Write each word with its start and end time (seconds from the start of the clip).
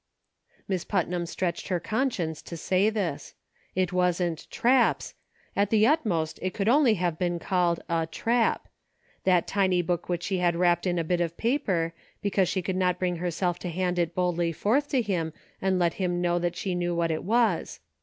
Miss 0.67 0.83
Putnam 0.83 1.27
stretched 1.27 1.67
her 1.67 1.79
conscience 1.79 2.41
to 2.41 2.57
say 2.57 2.89
this. 2.89 3.35
It 3.75 3.93
wasn't" 3.93 4.49
traps"; 4.57 5.13
at 5.55 5.69
the 5.69 5.85
utmost 5.85 6.39
it 6.41 6.55
could 6.55 6.67
only 6.67 6.95
have 6.95 7.19
been 7.19 7.37
called 7.37 7.81
a" 7.87 8.07
trap;" 8.21 8.67
that 9.25 9.45
tiny 9.45 9.83
book 9.83 10.09
which 10.09 10.23
she 10.23 10.39
had 10.39 10.55
wrapped 10.55 10.87
in 10.87 10.97
a 10.97 11.03
bit 11.03 11.21
of 11.21 11.37
paper, 11.37 11.93
because 12.23 12.49
she 12.49 12.63
could 12.63 12.75
not 12.77 12.97
bring 12.97 13.17
herself 13.17 13.59
to 13.59 13.69
hand 13.69 13.99
it 13.99 14.15
boldly 14.15 14.51
forth 14.51 14.87
to 14.87 15.03
him 15.03 15.33
and 15.61 15.77
let 15.77 15.93
him 15.93 16.19
know 16.19 16.39
that 16.39 16.55
she 16.55 16.73
knew 16.73 16.95
what 16.95 17.11
it 17.11 17.23
was. 17.23 17.79